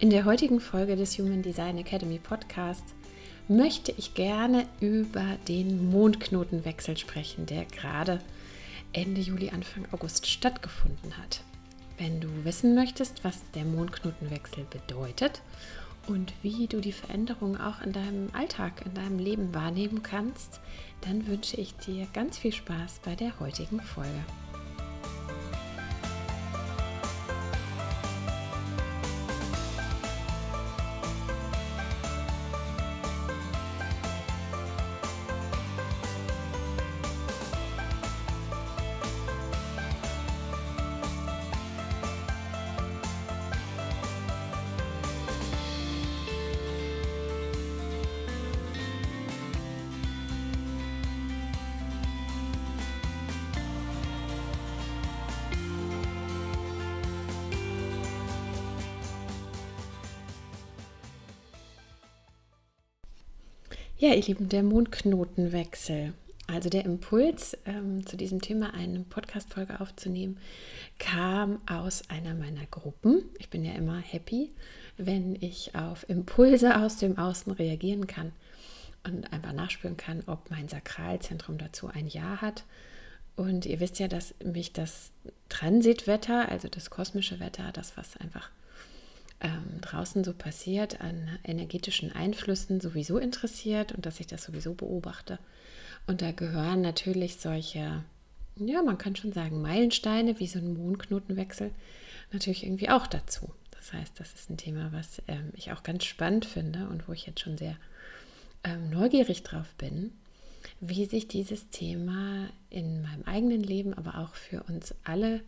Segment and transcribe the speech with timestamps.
[0.00, 2.94] In der heutigen Folge des Human Design Academy Podcasts
[3.48, 8.22] möchte ich gerne über den Mondknotenwechsel sprechen, der gerade
[8.94, 11.42] Ende Juli, Anfang August stattgefunden hat.
[11.98, 15.42] Wenn du wissen möchtest, was der Mondknotenwechsel bedeutet
[16.06, 20.60] und wie du die Veränderung auch in deinem Alltag, in deinem Leben wahrnehmen kannst,
[21.02, 24.24] dann wünsche ich dir ganz viel Spaß bei der heutigen Folge.
[64.00, 66.14] Ja, ihr Lieben, der Mondknotenwechsel.
[66.46, 70.38] Also der Impuls, ähm, zu diesem Thema eine Podcast-Folge aufzunehmen,
[70.98, 73.24] kam aus einer meiner Gruppen.
[73.38, 74.52] Ich bin ja immer happy,
[74.96, 78.32] wenn ich auf Impulse aus dem Außen reagieren kann
[79.06, 82.64] und einfach nachspüren kann, ob mein Sakralzentrum dazu ein Ja hat.
[83.36, 85.10] Und ihr wisst ja, dass mich das
[85.50, 88.48] Transitwetter, also das kosmische Wetter, das, was einfach
[89.40, 95.38] ähm, draußen so passiert an energetischen Einflüssen sowieso interessiert und dass ich das sowieso beobachte.
[96.06, 98.04] Und da gehören natürlich solche,
[98.56, 101.70] ja, man kann schon sagen, Meilensteine wie so ein Mondknotenwechsel
[102.32, 103.52] natürlich irgendwie auch dazu.
[103.70, 107.12] Das heißt, das ist ein Thema, was ähm, ich auch ganz spannend finde und wo
[107.12, 107.76] ich jetzt schon sehr
[108.62, 110.12] ähm, neugierig drauf bin,
[110.80, 115.40] wie sich dieses Thema in meinem eigenen Leben, aber auch für uns alle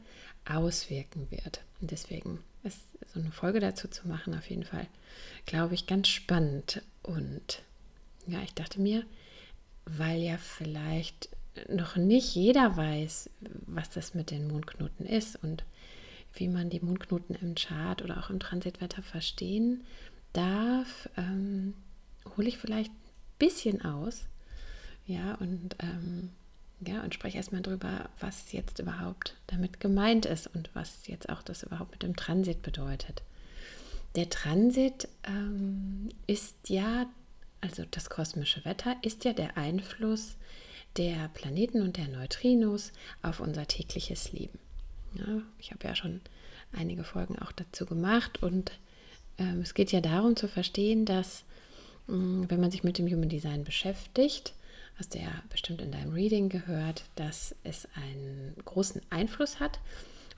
[0.47, 1.61] auswirken wird.
[1.81, 2.81] Und deswegen ist
[3.13, 4.87] so eine Folge dazu zu machen, auf jeden Fall,
[5.47, 6.83] glaube ich, ganz spannend.
[7.03, 7.63] Und
[8.27, 9.05] ja, ich dachte mir,
[9.85, 11.29] weil ja vielleicht
[11.69, 13.31] noch nicht jeder weiß,
[13.67, 15.65] was das mit den Mondknoten ist und
[16.35, 19.85] wie man die Mondknoten im Chart oder auch im Transitwetter verstehen
[20.33, 21.75] darf, ähm,
[22.37, 24.27] hole ich vielleicht ein bisschen aus.
[25.05, 26.31] Ja, und ähm,
[26.87, 31.43] ja, und spreche erstmal darüber, was jetzt überhaupt damit gemeint ist und was jetzt auch
[31.43, 33.23] das überhaupt mit dem Transit bedeutet.
[34.15, 37.07] Der Transit ähm, ist ja,
[37.61, 40.37] also das kosmische Wetter, ist ja der Einfluss
[40.97, 42.93] der Planeten und der Neutrinos
[43.23, 44.59] auf unser tägliches Leben.
[45.15, 46.21] Ja, ich habe ja schon
[46.73, 48.73] einige Folgen auch dazu gemacht und
[49.39, 51.45] ähm, es geht ja darum zu verstehen, dass
[52.07, 54.55] mh, wenn man sich mit dem Human Design beschäftigt,
[54.99, 59.81] hast du ja bestimmt in deinem Reading gehört, dass es einen großen Einfluss hat,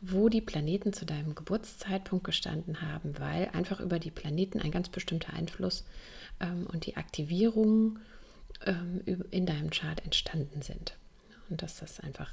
[0.00, 4.88] wo die Planeten zu deinem Geburtszeitpunkt gestanden haben, weil einfach über die Planeten ein ganz
[4.88, 5.84] bestimmter Einfluss
[6.41, 7.98] ähm, und die Aktivierung
[8.66, 9.00] ähm,
[9.31, 10.97] in deinem Chart entstanden sind.
[11.48, 12.31] Und dass das einfach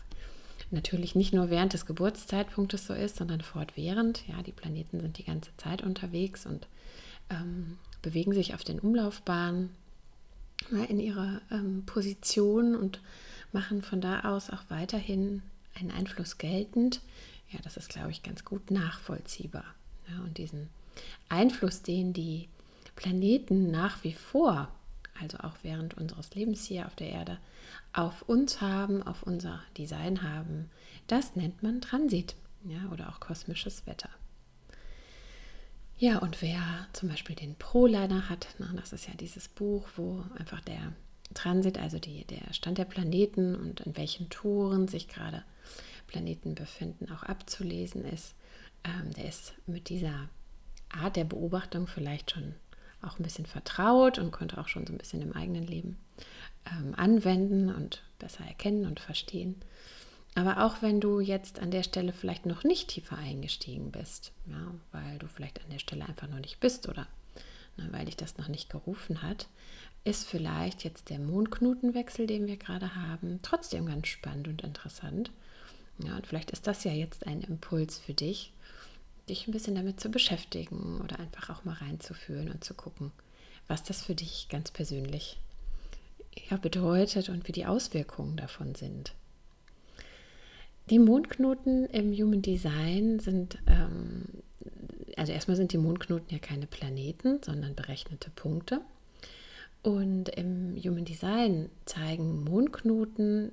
[0.70, 4.28] natürlich nicht nur während des Geburtszeitpunktes so ist, sondern fortwährend.
[4.28, 6.68] Ja, die Planeten sind die ganze Zeit unterwegs und
[7.30, 9.70] ähm, bewegen sich auf den Umlaufbahnen
[10.70, 13.02] in ihrer ähm, Position und
[13.52, 15.42] machen von da aus auch weiterhin
[15.80, 17.02] einen Einfluss geltend.
[17.50, 19.66] Ja, das ist, glaube ich, ganz gut nachvollziehbar.
[20.10, 20.70] Ja, und diesen
[21.30, 22.48] Einfluss, den die
[22.96, 24.70] Planeten nach wie vor,
[25.20, 27.38] also auch während unseres Lebens hier auf der Erde,
[27.94, 30.70] auf uns haben, auf unser Design haben,
[31.08, 34.10] das nennt man Transit ja, oder auch kosmisches Wetter.
[36.02, 40.24] Ja, und wer zum Beispiel den Proliner hat, na, das ist ja dieses Buch, wo
[40.36, 40.94] einfach der
[41.36, 45.44] Transit, also die, der Stand der Planeten und in welchen Touren sich gerade
[46.08, 48.34] Planeten befinden, auch abzulesen ist,
[48.84, 50.28] ähm, der ist mit dieser
[50.90, 52.56] Art der Beobachtung vielleicht schon
[53.04, 56.00] auch ein bisschen vertraut und konnte auch schon so ein bisschen im eigenen Leben
[56.66, 59.62] ähm, anwenden und besser erkennen und verstehen.
[60.36, 64.74] Aber auch wenn du jetzt an der Stelle vielleicht noch nicht tiefer eingestiegen bist, ja,
[64.92, 67.08] weil du vielleicht an der Stelle einfach noch nicht bist oder
[67.78, 69.48] ne, weil dich das noch nicht gerufen hat,
[70.04, 75.32] ist vielleicht jetzt der Mondknotenwechsel, den wir gerade haben, trotzdem ganz spannend und interessant.
[76.00, 78.54] Ja, und vielleicht ist das ja jetzt ein Impuls für dich,
[79.30, 83.12] dich ein bisschen damit zu beschäftigen oder einfach auch mal reinzufühlen und zu gucken,
[83.68, 85.38] was das für dich ganz persönlich
[86.50, 89.14] ja, bedeutet und wie die Auswirkungen davon sind.
[90.90, 94.26] Die Mondknoten im Human Design sind, ähm,
[95.16, 98.82] also erstmal sind die Mondknoten ja keine Planeten, sondern berechnete Punkte.
[99.84, 103.52] Und im Human Design zeigen Mondknoten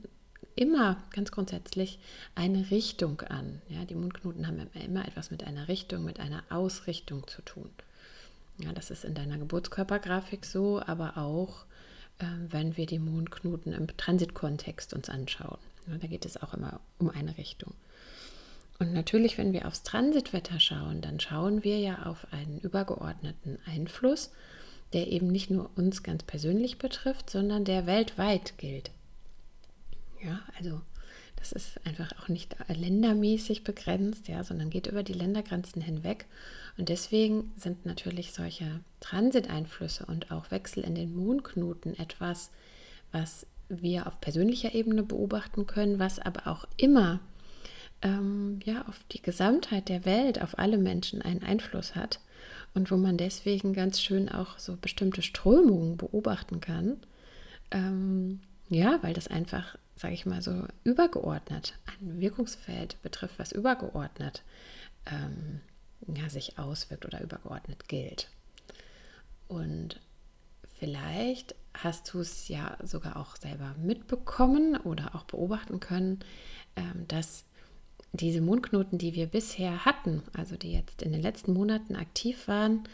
[0.57, 1.99] immer ganz grundsätzlich
[2.35, 3.63] eine Richtung an.
[3.69, 7.71] Ja, die Mondknoten haben immer etwas mit einer Richtung, mit einer Ausrichtung zu tun.
[8.59, 11.65] Ja, das ist in deiner Geburtskörpergrafik so, aber auch,
[12.19, 15.59] äh, wenn wir die Mondknoten im Transitkontext uns anschauen.
[15.89, 17.75] Ja, da geht es auch immer um eine Richtung.
[18.79, 24.31] Und natürlich, wenn wir aufs Transitwetter schauen, dann schauen wir ja auf einen übergeordneten Einfluss,
[24.93, 28.91] der eben nicht nur uns ganz persönlich betrifft, sondern der weltweit gilt.
[30.23, 30.81] Ja, also
[31.37, 36.27] das ist einfach auch nicht ländermäßig begrenzt, ja, sondern geht über die Ländergrenzen hinweg.
[36.77, 42.51] Und deswegen sind natürlich solche Transiteinflüsse und auch Wechsel in den Mondknoten etwas,
[43.13, 47.21] was wir auf persönlicher Ebene beobachten können, was aber auch immer
[48.03, 52.21] ähm, ja, auf die Gesamtheit der Welt, auf alle Menschen einen Einfluss hat
[52.75, 56.99] und wo man deswegen ganz schön auch so bestimmte Strömungen beobachten kann.
[57.71, 64.43] Ähm, ja, weil das einfach sage ich mal so, übergeordnet, ein Wirkungsfeld betrifft, was übergeordnet
[65.07, 65.61] ähm,
[66.07, 68.31] ja, sich auswirkt oder übergeordnet gilt.
[69.49, 70.01] Und
[70.79, 76.21] vielleicht hast du es ja sogar auch selber mitbekommen oder auch beobachten können,
[76.77, 77.45] ähm, dass
[78.13, 82.85] diese Mondknoten, die wir bisher hatten, also die jetzt in den letzten Monaten aktiv waren,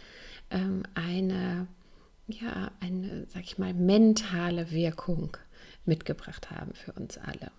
[0.50, 1.66] ähm, eine,
[2.26, 5.36] ja, eine, sag ich mal, mentale Wirkung
[5.84, 7.50] mitgebracht haben für uns alle.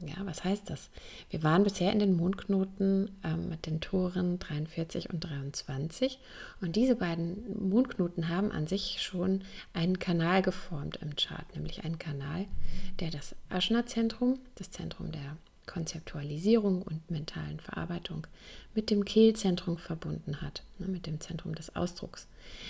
[0.00, 0.90] Ja, was heißt das?
[1.30, 6.18] Wir waren bisher in den Mondknoten ähm, mit den Toren 43 und 23
[6.60, 11.98] und diese beiden Mondknoten haben an sich schon einen Kanal geformt im Chart, nämlich einen
[11.98, 12.44] Kanal,
[13.00, 18.26] der das Aschna-Zentrum, das Zentrum der Konzeptualisierung und mentalen Verarbeitung,
[18.74, 22.26] mit dem Kehlzentrum verbunden hat, ne, mit dem Zentrum des Ausdrucks.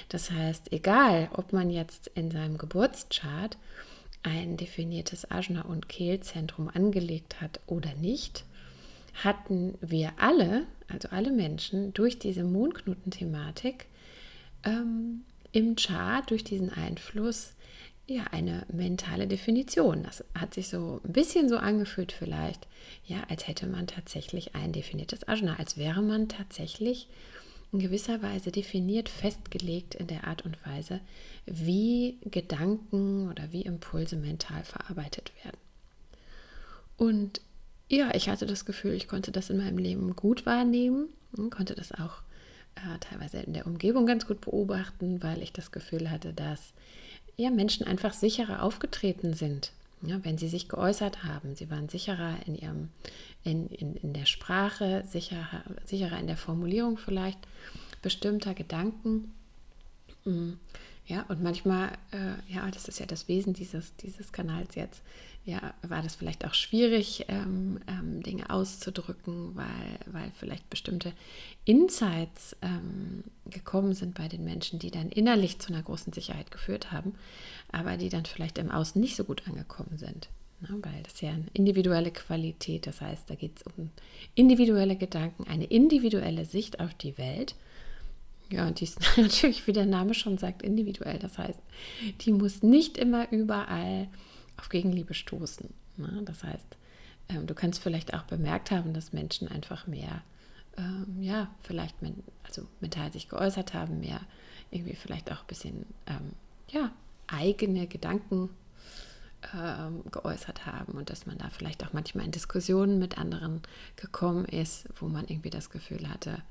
[0.08, 3.58] Das heißt, egal, ob man jetzt in seinem Geburtschart
[4.26, 8.44] ein definiertes Ajna- und Kehlzentrum angelegt hat oder nicht,
[9.14, 13.87] hatten wir alle, also alle Menschen, durch diese Mondknoten-Thematik
[14.64, 17.52] ähm, im Chart, durch diesen Einfluss,
[18.08, 20.02] ja, eine mentale Definition.
[20.02, 22.67] Das hat sich so ein bisschen so angefühlt vielleicht,
[23.06, 27.08] ja, als hätte man tatsächlich ein definiertes Ajna, als wäre man tatsächlich
[27.76, 31.00] in gewisser Weise definiert, festgelegt in der Art und Weise,
[31.44, 35.58] wie Gedanken oder wie Impulse mental verarbeitet werden.
[36.96, 37.43] Und
[37.88, 41.08] ja, ich hatte das Gefühl, ich konnte das in meinem Leben gut wahrnehmen,
[41.50, 42.23] konnte das auch
[42.76, 46.73] äh, teilweise in der Umgebung ganz gut beobachten, weil ich das Gefühl hatte, dass
[47.37, 49.73] ja, Menschen einfach sicherer aufgetreten sind,
[50.08, 51.54] ja, wenn sie sich geäußert haben.
[51.54, 52.88] Sie waren sicherer in, ihrem,
[53.44, 57.38] in, in, in der Sprache, sicherer, sicherer in der Formulierung vielleicht
[58.02, 59.32] bestimmter Gedanken.
[60.25, 60.54] Mm,
[61.06, 65.02] ja, und manchmal, äh, ja, das ist ja das Wesen dieses, dieses Kanals jetzt,
[65.47, 71.12] ja, war das vielleicht auch schwierig, ähm, ähm, Dinge auszudrücken, weil, weil vielleicht bestimmte
[71.65, 76.91] Insights ähm, gekommen sind bei den Menschen, die dann innerlich zu einer großen Sicherheit geführt
[76.91, 77.15] haben,
[77.71, 80.29] aber die dann vielleicht im Außen nicht so gut angekommen sind.
[80.62, 80.69] Ne?
[80.83, 83.91] Weil das ja eine individuelle Qualität, das heißt, da geht es um
[84.35, 87.55] individuelle Gedanken, eine individuelle Sicht auf die Welt
[88.50, 91.19] ja, die ist natürlich, wie der Name schon sagt, individuell.
[91.19, 91.59] Das heißt,
[92.21, 94.09] die muss nicht immer überall
[94.56, 95.72] auf Gegenliebe stoßen.
[95.96, 96.22] Ne?
[96.25, 96.76] Das heißt,
[97.28, 100.22] ähm, du kannst vielleicht auch bemerkt haben, dass Menschen einfach mehr,
[100.76, 104.20] ähm, ja, vielleicht men also mental sich geäußert haben, mehr
[104.70, 106.32] irgendwie vielleicht auch ein bisschen, ähm,
[106.68, 106.92] ja,
[107.28, 108.50] eigene Gedanken
[109.54, 113.62] ähm, geäußert haben und dass man da vielleicht auch manchmal in Diskussionen mit anderen
[113.96, 116.42] gekommen ist, wo man irgendwie das Gefühl hatte,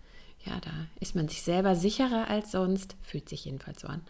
[0.45, 4.01] ja, da ist man sich selber sicherer als sonst, fühlt sich jedenfalls so an.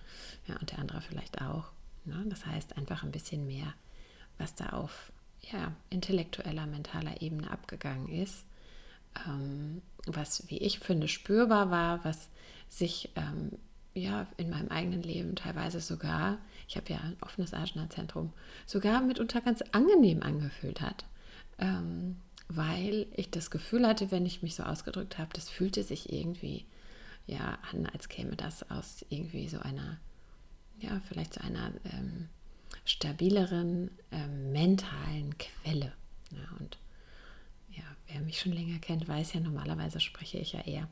[0.48, 1.72] Ja, und der andere vielleicht auch.
[2.04, 2.26] Ne?
[2.28, 3.74] Das heißt einfach ein bisschen mehr,
[4.38, 5.12] was da auf
[5.52, 8.46] ja, intellektueller, mentaler Ebene abgegangen ist.
[9.28, 12.30] Ähm, was, wie ich finde, spürbar war, was
[12.68, 13.52] sich ähm,
[13.94, 16.38] ja in meinem eigenen Leben teilweise sogar,
[16.68, 18.34] ich habe ja ein offenes Ajna-Zentrum,
[18.66, 21.06] sogar mitunter ganz angenehm angefühlt hat.
[21.58, 26.12] Ähm, weil ich das Gefühl hatte, wenn ich mich so ausgedrückt habe, das fühlte sich
[26.14, 26.66] irgendwie
[27.26, 29.98] ja an, als käme das aus irgendwie so einer
[30.80, 32.30] ja, vielleicht zu einer ähm,
[32.86, 35.92] stabileren ähm, mentalen Quelle.
[36.32, 36.78] Ja, und
[37.72, 40.88] ja, wer mich schon länger kennt, weiß ja, normalerweise spreche ich ja eher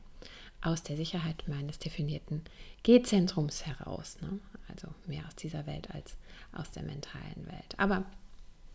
[0.60, 2.42] aus der Sicherheit meines definierten
[2.82, 4.16] G-Zentrums heraus.
[4.20, 4.40] Ne?
[4.68, 6.16] Also mehr aus dieser Welt als
[6.52, 7.78] aus der mentalen Welt.
[7.78, 8.04] Aber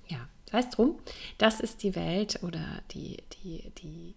[0.08, 1.00] ja, sei es drum,
[1.38, 4.16] das ist die Welt oder die, die, die,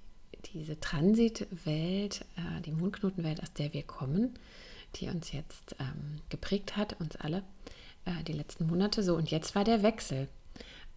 [0.52, 4.38] diese Transitwelt, äh, die Mondknotenwelt, aus der wir kommen,
[4.96, 7.42] die uns jetzt ähm, geprägt hat, uns alle,
[8.04, 9.14] äh, die letzten Monate so.
[9.14, 10.28] Und jetzt war der Wechsel.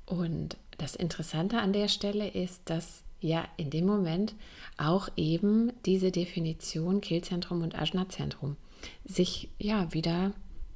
[0.05, 4.35] Und das Interessante an der Stelle ist, dass ja in dem Moment
[4.77, 8.57] auch eben diese Definition Kehlzentrum und Ajna-Zentrum
[9.03, 10.33] sich ja wieder,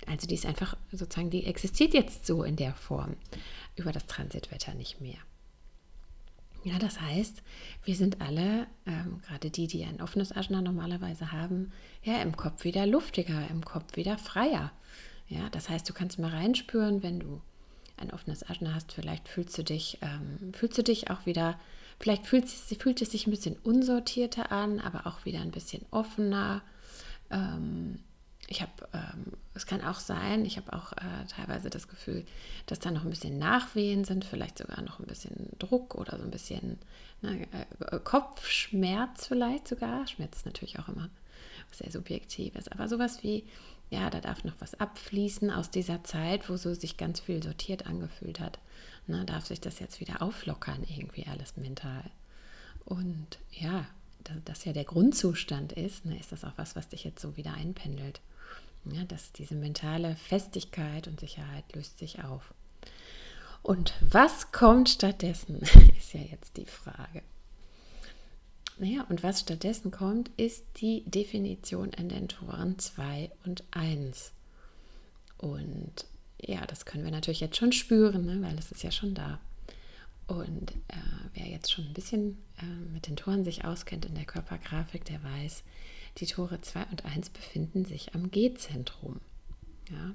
[0.07, 3.15] also die ist einfach sozusagen, die existiert jetzt so in der Form
[3.75, 5.17] über das Transitwetter nicht mehr.
[6.63, 7.41] Ja, das heißt,
[7.85, 11.71] wir sind alle, ähm, gerade die, die ein offenes Ajna normalerweise haben,
[12.03, 14.71] ja, im Kopf wieder luftiger, im Kopf wieder freier.
[15.29, 17.41] Ja, das heißt, du kannst mal reinspüren, wenn du
[17.97, 21.59] ein offenes Ajna hast, vielleicht fühlst du dich, ähm, fühlst du dich auch wieder,
[21.99, 25.85] vielleicht fühlt es, fühlt es sich ein bisschen unsortierter an, aber auch wieder ein bisschen
[25.91, 26.61] offener.
[27.29, 27.99] Ähm,
[28.47, 32.25] ich habe, ähm, es kann auch sein, ich habe auch äh, teilweise das Gefühl,
[32.65, 36.23] dass da noch ein bisschen Nachwehen sind, vielleicht sogar noch ein bisschen Druck oder so
[36.23, 36.79] ein bisschen
[37.21, 40.07] ne, äh, Kopfschmerz vielleicht sogar.
[40.07, 41.09] Schmerz ist natürlich auch immer
[41.71, 43.43] sehr Subjektives, aber sowas wie,
[43.89, 47.87] ja, da darf noch was abfließen aus dieser Zeit, wo so sich ganz viel sortiert
[47.87, 48.59] angefühlt hat.
[49.07, 52.03] Ne, darf sich das jetzt wieder auflockern, irgendwie alles mental.
[52.85, 53.87] Und ja,
[54.23, 57.35] da das ja der Grundzustand ist, ne, ist das auch was, was dich jetzt so
[57.35, 58.21] wieder einpendelt.
[58.85, 62.53] Ja, dass diese mentale Festigkeit und Sicherheit löst sich auf.
[63.61, 65.61] Und was kommt stattdessen,
[65.97, 67.23] ist ja jetzt die Frage.
[68.79, 74.31] Naja, und was stattdessen kommt, ist die Definition in den Toren 2 und 1.
[75.37, 76.05] Und
[76.41, 79.41] ja, das können wir natürlich jetzt schon spüren, ne, weil es ist ja schon da.
[80.27, 80.95] Und äh,
[81.33, 85.21] wer jetzt schon ein bisschen äh, mit den Toren sich auskennt in der Körpergrafik, der
[85.23, 85.63] weiß,
[86.17, 89.19] die Tore 2 und 1 befinden sich am G-Zentrum.
[89.91, 90.13] Ja?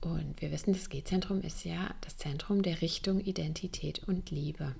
[0.00, 4.76] Und wir wissen, das G-Zentrum ist ja das Zentrum der Richtung Identität und Liebe.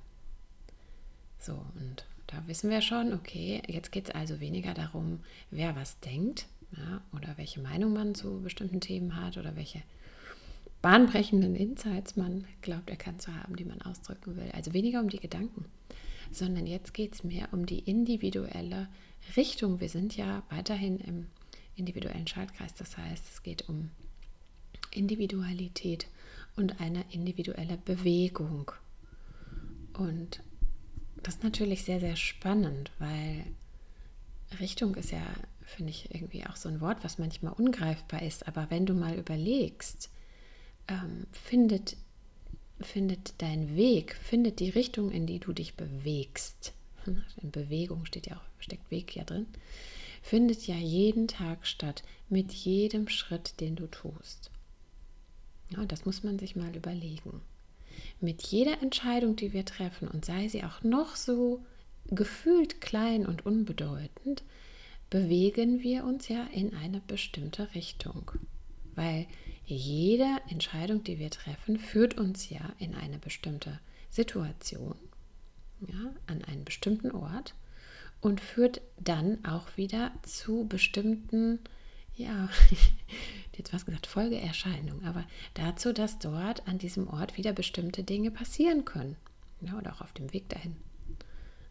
[1.41, 5.21] So, und da wissen wir schon, okay, jetzt geht es also weniger darum,
[5.51, 9.83] wer was denkt ja, oder welche Meinung man zu bestimmten Themen hat oder welche
[10.83, 14.51] bahnbrechenden Insights man glaubt erkannt zu haben, die man ausdrücken will.
[14.53, 15.65] Also weniger um die Gedanken,
[16.31, 18.89] sondern jetzt geht es mehr um die individuelle
[19.37, 19.81] Richtung.
[19.81, 21.27] Wir sind ja weiterhin im
[21.77, 22.75] individuellen Schaltkreis.
[22.75, 23.91] Das heißt, es geht um
[24.91, 26.07] Individualität
[26.57, 28.71] und eine individuelle Bewegung.
[29.95, 30.43] Und
[31.23, 33.45] das ist natürlich sehr, sehr spannend, weil
[34.61, 35.23] Richtung ist ja,
[35.63, 38.49] finde ich, irgendwie auch so ein Wort, was manchmal ungreifbar ist.
[38.49, 40.11] Aber wenn du mal überlegst,
[40.89, 41.97] ähm, findet,
[42.81, 46.73] findet dein Weg, findet die Richtung, in die du dich bewegst,
[47.43, 49.47] in Bewegung steht ja auch, steckt Weg ja drin,
[50.23, 54.51] findet ja jeden Tag statt, mit jedem Schritt, den du tust.
[55.71, 57.43] Ja, das muss man sich mal überlegen.
[58.21, 61.65] Mit jeder Entscheidung, die wir treffen, und sei sie auch noch so
[62.07, 64.43] gefühlt klein und unbedeutend,
[65.11, 68.33] bewegen wir uns ja in eine bestimmte Richtung.
[68.95, 69.27] Weil
[69.65, 73.79] jede Entscheidung, die wir treffen, führt uns ja in eine bestimmte
[74.11, 74.97] Situation
[75.81, 77.55] ja, an einen bestimmten Ort
[78.21, 81.61] und führt dann auch wieder zu bestimmten,
[82.19, 82.49] ja,
[83.57, 88.85] jetzt was gesagt, Folgeerscheinungen, aber dazu, dass dort an diesem Ort wieder bestimmte Dinge passieren
[88.85, 89.17] können.
[89.61, 90.77] Ja, oder auch auf dem Weg dahin.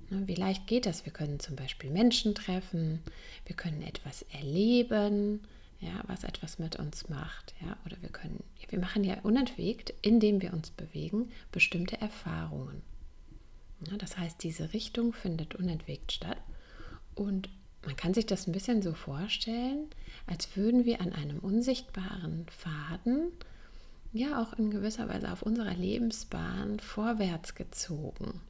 [0.09, 1.05] Ne, wie leicht geht das?
[1.05, 3.01] Wir können zum Beispiel Menschen treffen,
[3.45, 5.41] wir können etwas erleben,
[5.79, 7.53] ja, was etwas mit uns macht.
[7.61, 12.81] Ja, oder wir können, wir machen ja unentwegt, indem wir uns bewegen, bestimmte Erfahrungen.
[13.89, 16.37] Ja, das heißt, diese Richtung findet unentwegt statt
[17.15, 17.49] und
[17.85, 19.87] man kann sich das ein bisschen so vorstellen,
[20.25, 23.31] als würden wir an einem unsichtbaren Faden
[24.13, 28.41] ja auch in gewisser Weise auf unserer Lebensbahn vorwärts gezogen.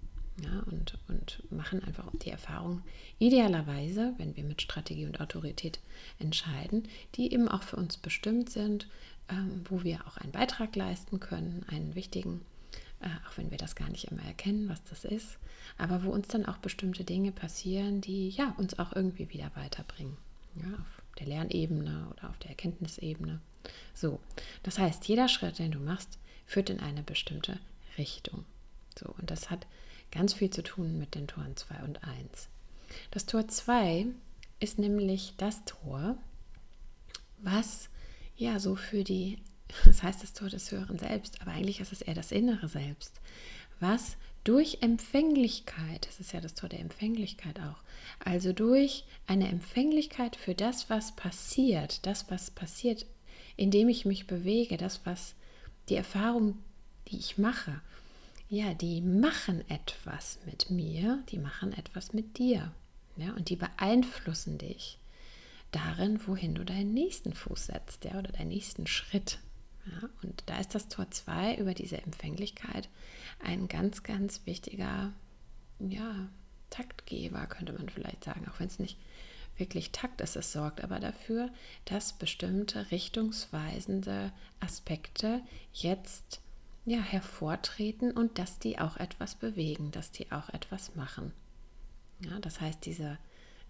[0.43, 2.83] Ja, und, und machen einfach die Erfahrung,
[3.17, 5.79] idealerweise, wenn wir mit Strategie und Autorität
[6.19, 8.87] entscheiden, die eben auch für uns bestimmt sind,
[9.29, 12.41] ähm, wo wir auch einen Beitrag leisten können, einen wichtigen
[13.01, 15.37] auch wenn wir das gar nicht immer erkennen, was das ist,
[15.77, 20.17] aber wo uns dann auch bestimmte Dinge passieren, die ja uns auch irgendwie wieder weiterbringen.
[20.55, 23.39] Ja, auf der Lernebene oder auf der Erkenntnisebene.
[23.93, 24.19] So,
[24.63, 27.59] das heißt, jeder Schritt, den du machst, führt in eine bestimmte
[27.97, 28.45] Richtung.
[28.97, 29.67] So, und das hat
[30.11, 32.49] ganz viel zu tun mit den Toren 2 und 1.
[33.11, 34.07] Das Tor 2
[34.59, 36.17] ist nämlich das Tor,
[37.39, 37.89] was
[38.37, 39.39] ja, so für die,
[39.85, 43.19] das heißt das Tor des höheren Selbst, aber eigentlich ist es eher das innere Selbst,
[43.79, 47.83] was durch Empfänglichkeit, das ist ja das Tor der Empfänglichkeit auch,
[48.23, 53.05] also durch eine Empfänglichkeit für das, was passiert, das, was passiert,
[53.57, 55.35] indem ich mich bewege, das, was
[55.89, 56.57] die Erfahrung,
[57.09, 57.81] die ich mache,
[58.49, 62.71] ja, die machen etwas mit mir, die machen etwas mit dir.
[63.17, 64.99] Ja, und die beeinflussen dich
[65.71, 69.39] darin, wohin du deinen nächsten Fuß setzt, ja, oder deinen nächsten Schritt.
[69.89, 72.89] Ja, und da ist das Tor 2 über diese Empfänglichkeit
[73.39, 75.13] ein ganz, ganz wichtiger
[75.79, 76.29] ja,
[76.69, 78.97] Taktgeber, könnte man vielleicht sagen, auch wenn es nicht
[79.57, 81.49] wirklich Takt ist, es sorgt aber dafür,
[81.85, 85.41] dass bestimmte richtungsweisende Aspekte
[85.73, 86.41] jetzt
[86.85, 91.33] ja, hervortreten und dass die auch etwas bewegen, dass die auch etwas machen.
[92.19, 93.17] Ja, das heißt, diese,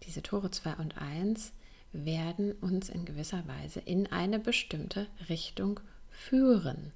[0.04, 1.54] diese Tore 2 und 1
[1.94, 5.80] werden uns in gewisser Weise in eine bestimmte Richtung
[6.18, 6.92] führen.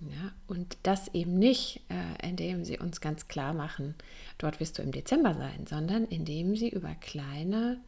[0.00, 3.96] Ja, und das eben nicht, äh, indem sie uns ganz klar machen,
[4.38, 7.78] dort wirst du im Dezember sein, sondern indem sie über kleine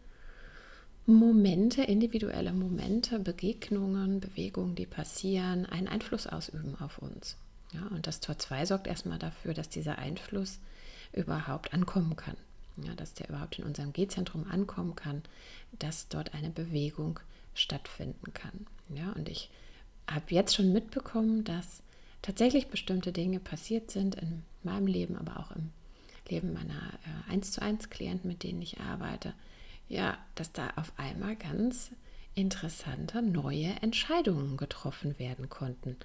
[1.07, 7.37] Momente, individuelle Momente, Begegnungen, Bewegungen, die passieren, einen Einfluss ausüben auf uns.
[7.73, 10.59] Ja, und das Tor 2 sorgt erstmal dafür, dass dieser Einfluss
[11.13, 12.37] überhaupt ankommen kann.
[12.77, 15.23] Ja, dass der überhaupt in unserem G-Zentrum ankommen kann,
[15.79, 17.21] dass dort eine Bewegung
[17.55, 18.67] stattfinden kann.
[18.89, 19.51] Ja, und ich
[20.11, 21.83] habe jetzt schon mitbekommen, dass
[22.23, 25.71] tatsächlich bestimmte Dinge passiert sind in meinem Leben, aber auch im
[26.29, 26.93] Leben meiner
[27.29, 29.33] äh, 1 zu 1 Klienten, mit denen ich arbeite,
[29.89, 31.91] ja, dass da auf einmal ganz
[32.35, 35.97] interessante neue Entscheidungen getroffen werden konnten.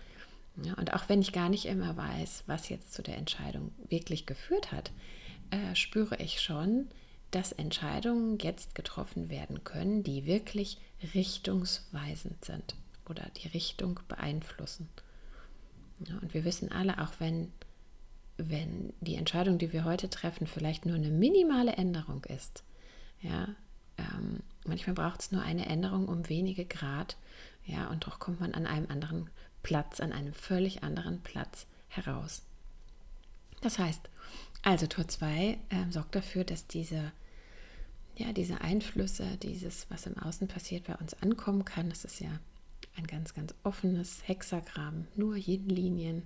[0.64, 4.26] Ja, und auch wenn ich gar nicht immer weiß, was jetzt zu der Entscheidung wirklich
[4.26, 4.92] geführt hat,
[5.52, 6.88] äh, spüre ich schon,
[7.32, 10.78] dass Entscheidungen jetzt getroffen werden können, die wirklich
[11.14, 12.76] richtungsweisend sind
[13.10, 14.90] oder die Richtung beeinflussen.
[16.00, 17.52] Ja, und wir wissen alle, auch wenn,
[18.38, 22.64] wenn die Entscheidung, die wir heute treffen, vielleicht nur eine minimale Änderung ist,
[23.22, 23.48] ja,
[23.98, 27.18] ähm, manchmal braucht es nur eine Änderung um wenige Grad,
[27.66, 29.30] ja, und doch kommt man an einem anderen
[29.64, 32.44] Platz, an einem völlig anderen Platz heraus.
[33.62, 34.10] Das heißt,
[34.62, 37.12] also Tor 2 äh, sorgt dafür, dass diese,
[38.16, 41.90] ja, diese Einflüsse, dieses, was im Außen passiert, bei uns ankommen kann.
[41.90, 42.30] Das ist ja
[42.98, 46.24] ein ganz, ganz offenes Hexagramm, nur jeden Linien.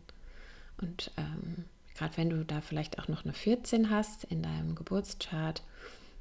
[0.78, 5.64] Und ähm, gerade wenn du da vielleicht auch noch eine 14 hast in deinem Geburtschart,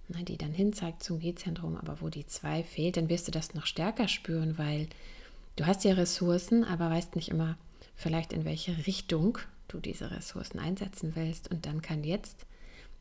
[0.08, 3.54] na, die dann hinzeigt zum G-Zentrum, aber wo die 2 fehlt, dann wirst du das
[3.54, 4.88] noch stärker spüren, weil
[5.56, 7.58] du hast ja Ressourcen, aber weißt nicht immer
[7.94, 11.50] vielleicht in welche Richtung du diese Ressourcen einsetzen willst.
[11.50, 12.46] Und dann kann jetzt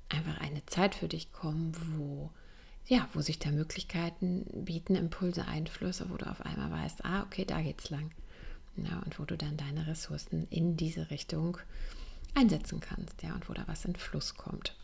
[0.09, 2.29] einfach eine Zeit für dich kommen, wo
[2.87, 7.45] ja, wo sich da Möglichkeiten bieten, Impulse, Einflüsse, wo du auf einmal weißt, ah, okay,
[7.45, 8.11] da geht's lang.
[8.77, 11.57] Ja, und wo du dann deine Ressourcen in diese Richtung
[12.35, 14.75] einsetzen kannst, ja, und wo da was in Fluss kommt.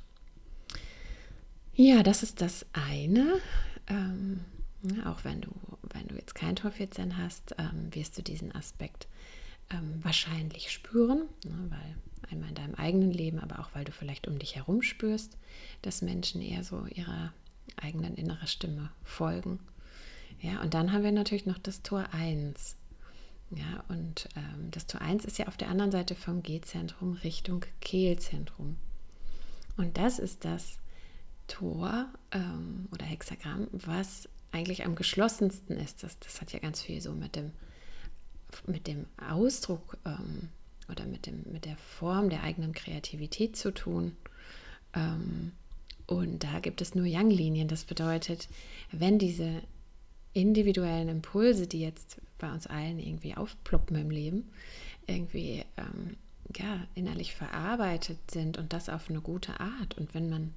[1.76, 3.39] Ja, das ist das eine.
[3.88, 4.42] Ähm,
[5.06, 5.52] auch wenn du,
[5.94, 9.08] wenn du jetzt kein Tor 14 hast, ähm, wirst du diesen Aspekt
[9.70, 11.96] ähm, wahrscheinlich spüren, ne, weil
[12.30, 15.38] einmal in deinem eigenen Leben, aber auch weil du vielleicht um dich herum spürst,
[15.82, 17.34] dass Menschen eher so ihrer
[17.76, 19.60] eigenen innere Stimme folgen.
[20.39, 22.76] Ja, und dann haben wir natürlich noch das Tor 1.
[23.52, 27.65] Ja, und ähm, das Tor 1 ist ja auf der anderen Seite vom G-Zentrum Richtung
[27.82, 28.78] Kehlzentrum.
[29.78, 30.80] Und das ist das
[31.47, 36.04] Tor ähm, oder Hexagramm, was eigentlich am geschlossensten ist.
[36.04, 37.52] Das, das hat ja ganz viel so mit dem,
[38.67, 40.49] mit dem Ausdruck ähm,
[40.89, 44.15] oder mit, dem, mit der Form der eigenen Kreativität zu tun.
[44.93, 45.54] Ähm,
[46.08, 47.68] und da gibt es nur Yang-Linien.
[47.68, 48.48] Das bedeutet,
[48.92, 49.62] wenn diese
[50.34, 54.50] individuellen Impulse, die jetzt bei uns allen irgendwie aufploppen im Leben,
[55.08, 56.18] irgendwie ähm,
[56.56, 59.98] ja, innerlich verarbeitet sind und das auf eine gute Art.
[59.98, 60.54] Und wenn man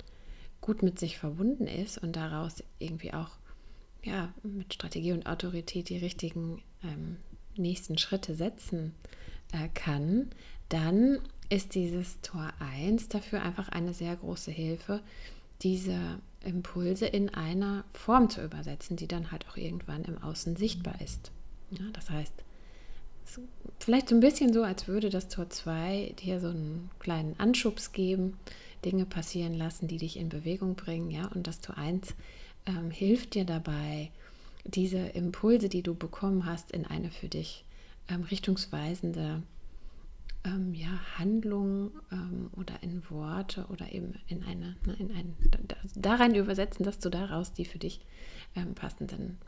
[0.60, 3.30] gut mit sich verbunden ist und daraus irgendwie auch
[4.02, 7.16] ja, mit Strategie und Autorität die richtigen ähm,
[7.56, 8.94] nächsten Schritte setzen
[9.52, 10.30] äh, kann,
[10.68, 15.00] dann ist dieses Tor 1 dafür einfach eine sehr große Hilfe,
[15.62, 15.98] diese
[16.44, 21.32] Impulse in einer Form zu übersetzen, die dann halt auch irgendwann im Außen sichtbar ist.
[21.70, 22.32] Ja, das heißt,
[23.80, 27.92] vielleicht so ein bisschen so, als würde das Tor 2 dir so einen kleinen Anschubs
[27.92, 28.38] geben,
[28.84, 31.10] Dinge passieren lassen, die dich in Bewegung bringen.
[31.10, 32.14] Ja, und das Tor 1
[32.66, 34.10] ähm, hilft dir dabei,
[34.64, 37.64] diese Impulse, die du bekommen hast, in eine für dich
[38.08, 39.42] ähm, richtungsweisende
[40.46, 45.36] ähm, ja, Handlung ähm, oder in Worte oder eben in eine, ne, in ein,
[45.96, 48.00] da, rein übersetzen, dass du daraus die für dich
[48.54, 49.38] ähm, passenden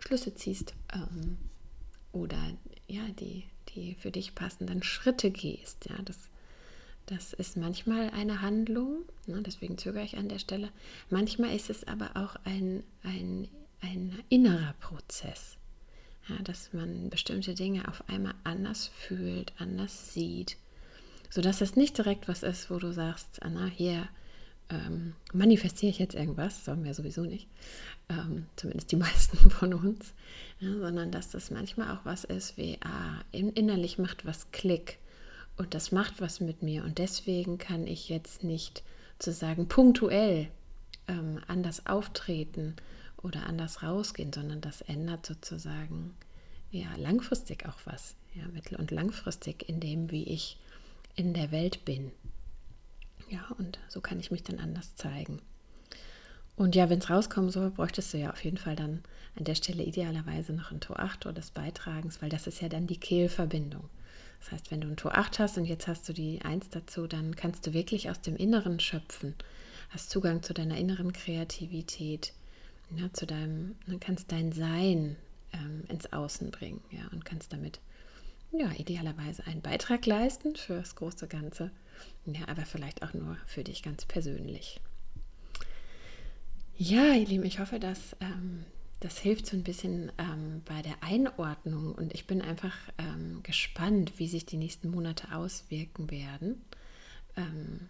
[0.00, 0.74] Schlüsse ziehst.
[0.92, 1.38] Ähm,
[2.12, 2.38] oder
[2.88, 5.88] ja, die, die für dich passenden Schritte gehst.
[5.88, 6.28] Ja, das,
[7.06, 10.70] das ist manchmal eine Handlung, ne, deswegen zögere ich an der Stelle.
[11.08, 13.48] Manchmal ist es aber auch ein, ein,
[13.80, 15.56] ein innerer Prozess,
[16.30, 20.56] ja, dass man bestimmte Dinge auf einmal anders fühlt, anders sieht,
[21.28, 24.08] sodass es nicht direkt was ist, wo du sagst, Anna, hier
[24.68, 27.48] ähm, manifestiere ich jetzt irgendwas, sollen wir sowieso nicht,
[28.08, 30.14] ähm, zumindest die meisten von uns,
[30.60, 34.98] ja, sondern dass das manchmal auch was ist wie, ah, innerlich macht was Klick
[35.56, 38.82] und das macht was mit mir und deswegen kann ich jetzt nicht
[39.18, 40.48] zu sagen punktuell
[41.08, 42.76] ähm, anders auftreten
[43.22, 46.14] oder anders rausgehen, sondern das ändert sozusagen
[46.70, 50.58] ja langfristig auch was, ja mittel- und langfristig in dem, wie ich
[51.16, 52.12] in der Welt bin.
[53.28, 55.40] Ja, und so kann ich mich dann anders zeigen.
[56.56, 59.02] Und ja, wenn es rauskommen soll, bräuchtest du ja auf jeden Fall dann
[59.36, 62.68] an der Stelle idealerweise noch ein Tor 8 oder des Beitragens, weil das ist ja
[62.68, 63.88] dann die Kehlverbindung.
[64.40, 67.06] Das heißt, wenn du ein Tor 8 hast und jetzt hast du die 1 dazu,
[67.06, 69.34] dann kannst du wirklich aus dem Inneren schöpfen,
[69.90, 72.32] hast Zugang zu deiner inneren Kreativität,
[72.96, 75.16] ja, zu deinem, dann kannst dein Sein
[75.52, 77.80] ähm, ins Außen bringen, ja, und kannst damit
[78.52, 81.70] ja, idealerweise einen Beitrag leisten für das große Ganze,
[82.26, 84.80] ja, aber vielleicht auch nur für dich ganz persönlich.
[86.76, 88.64] Ja, ihr Lieben, ich hoffe, dass ähm,
[89.00, 94.14] das hilft so ein bisschen ähm, bei der Einordnung und ich bin einfach ähm, gespannt,
[94.16, 96.62] wie sich die nächsten Monate auswirken werden.
[97.36, 97.88] Ähm,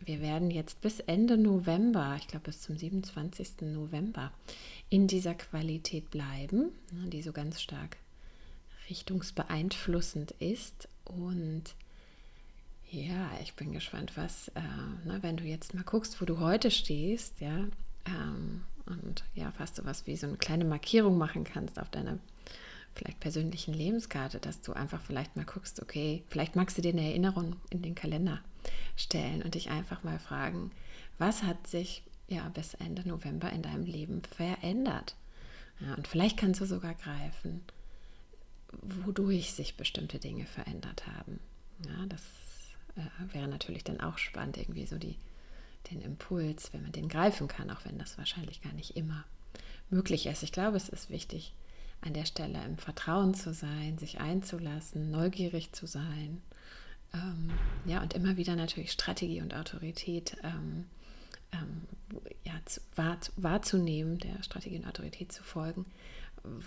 [0.00, 3.62] wir werden jetzt bis Ende November, ich glaube bis zum 27.
[3.62, 4.32] November,
[4.88, 7.96] in dieser Qualität bleiben, ne, die so ganz stark
[8.88, 10.88] richtungsbeeinflussend ist.
[11.04, 11.74] Und
[12.90, 14.60] ja, ich bin gespannt, was, äh,
[15.04, 17.66] na, wenn du jetzt mal guckst, wo du heute stehst, ja,
[18.06, 22.18] ähm, und ja, fast so was wie so eine kleine Markierung machen kannst auf deiner
[22.94, 27.02] vielleicht persönlichen Lebenskarte, dass du einfach vielleicht mal guckst, okay, vielleicht magst du dir eine
[27.02, 28.40] Erinnerung in den Kalender
[28.96, 30.70] stellen und dich einfach mal fragen,
[31.18, 35.16] was hat sich ja bis Ende November in deinem Leben verändert?
[35.80, 37.62] Ja, und vielleicht kannst du sogar greifen,
[38.82, 41.40] wodurch sich bestimmte Dinge verändert haben.
[41.84, 42.22] Ja, das
[42.96, 45.16] äh, wäre natürlich dann auch spannend, irgendwie so die,
[45.90, 49.24] den Impuls, wenn man den greifen kann, auch wenn das wahrscheinlich gar nicht immer
[49.90, 50.42] möglich ist.
[50.42, 51.52] Ich glaube, es ist wichtig,
[52.00, 56.42] an der Stelle im Vertrauen zu sein, sich einzulassen, neugierig zu sein.
[57.14, 57.50] Ähm,
[57.84, 60.86] ja, und immer wieder natürlich Strategie und Autorität ähm,
[61.52, 61.82] ähm,
[62.44, 65.86] ja, zu, wahr, wahrzunehmen, der Strategie und Autorität zu folgen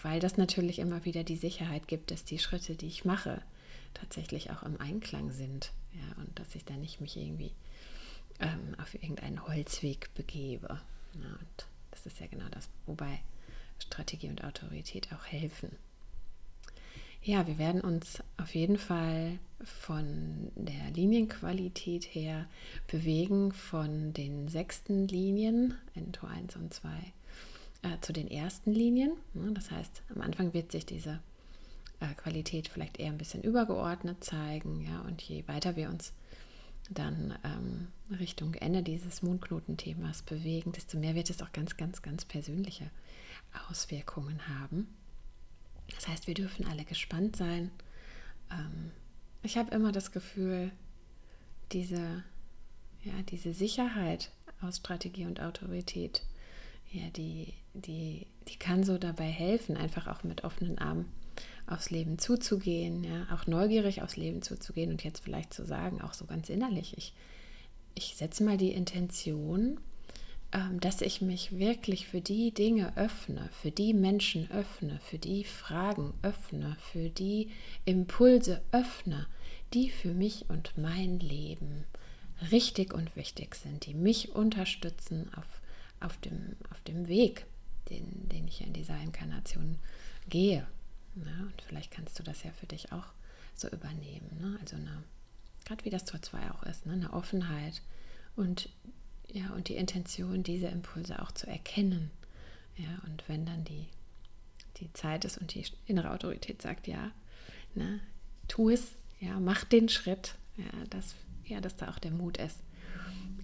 [0.04, 3.42] weil das natürlich immer wieder die Sicherheit gibt, dass die Schritte, die ich mache,
[3.94, 5.72] tatsächlich auch im Einklang sind.
[5.94, 7.54] Ja, und dass ich da nicht mich irgendwie
[8.40, 10.68] ähm, auf irgendeinen Holzweg begebe.
[10.68, 13.22] Ja, und das ist ja genau das, wobei
[13.80, 15.76] Strategie und Autorität auch helfen.
[17.22, 22.48] Ja, wir werden uns auf jeden Fall von der Linienqualität her
[22.88, 26.90] bewegen, von den sechsten Linien in Tor 1 und 2
[27.82, 29.12] äh, zu den ersten Linien.
[29.54, 31.20] Das heißt, am Anfang wird sich diese
[32.00, 34.82] äh, Qualität vielleicht eher ein bisschen übergeordnet zeigen.
[34.82, 35.02] Ja?
[35.02, 36.14] Und je weiter wir uns
[36.90, 42.24] dann ähm, Richtung Ende dieses Mondknotenthemas bewegen, desto mehr wird es auch ganz, ganz, ganz
[42.24, 42.90] persönliche
[43.70, 44.88] Auswirkungen haben.
[45.96, 47.72] Das heißt, wir dürfen alle gespannt sein.
[48.52, 48.92] Ähm,
[49.44, 50.72] ich habe immer das Gefühl,
[51.72, 52.24] diese,
[53.04, 56.24] ja, diese Sicherheit aus Strategie und Autorität,
[56.92, 61.12] ja, die, die, die kann so dabei helfen, einfach auch mit offenen Armen
[61.68, 66.14] aufs Leben zuzugehen, ja, auch neugierig aufs Leben zuzugehen und jetzt vielleicht zu sagen, auch
[66.14, 67.14] so ganz innerlich, ich,
[67.94, 69.80] ich setze mal die Intention,
[70.80, 76.14] dass ich mich wirklich für die Dinge öffne, für die Menschen öffne, für die Fragen
[76.24, 77.50] öffne, für die
[77.86, 79.28] Impulse öffne,
[79.74, 81.86] die für mich und mein Leben
[82.52, 85.60] richtig und wichtig sind, die mich unterstützen auf
[86.00, 87.46] auf dem, auf dem Weg,
[87.90, 89.78] den, den ich in dieser Inkarnation
[90.30, 90.68] gehe.
[91.16, 93.08] Ja, und vielleicht kannst du das ja für dich auch
[93.56, 94.30] so übernehmen.
[94.40, 94.58] Ne?
[94.62, 94.78] Also
[95.66, 96.94] gerade wie das Tor 2 auch ist, ne?
[96.94, 97.82] eine Offenheit
[98.36, 98.70] und,
[99.32, 102.12] ja, und die Intention, diese Impulse auch zu erkennen.
[102.78, 103.88] Ja, und wenn dann die,
[104.78, 107.12] die Zeit ist und die innere Autorität sagt, ja,
[107.76, 108.00] ne,
[108.48, 111.16] tu es, ja, mach den Schritt, ja, dass,
[111.46, 112.60] ja, dass da auch der Mut ist,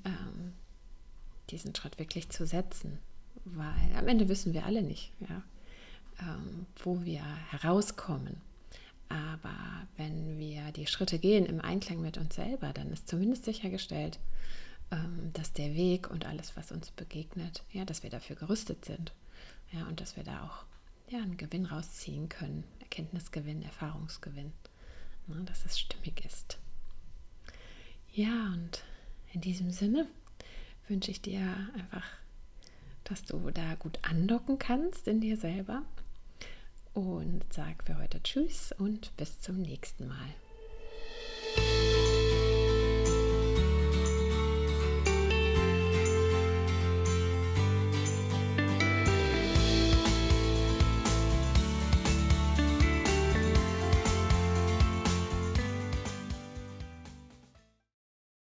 [0.05, 0.53] ähm,
[1.49, 2.99] diesen Schritt wirklich zu setzen.
[3.43, 5.43] Weil am Ende wissen wir alle nicht, ja,
[6.21, 8.41] ähm, wo wir herauskommen.
[9.09, 9.55] Aber
[9.97, 14.17] wenn wir die Schritte gehen im Einklang mit uns selber, dann ist zumindest sichergestellt,
[15.33, 19.13] dass der Weg und alles, was uns begegnet, ja, dass wir dafür gerüstet sind.
[19.71, 20.65] Ja, und dass wir da auch
[21.11, 22.63] ja, einen Gewinn rausziehen können.
[22.79, 24.53] Erkenntnisgewinn, Erfahrungsgewinn.
[25.27, 26.59] Ne, dass es stimmig ist.
[28.11, 28.83] Ja, und
[29.33, 30.07] in diesem Sinne
[30.87, 31.41] wünsche ich dir
[31.73, 32.05] einfach,
[33.03, 35.81] dass du da gut andocken kannst in dir selber.
[36.93, 40.44] Und sag für heute Tschüss und bis zum nächsten Mal.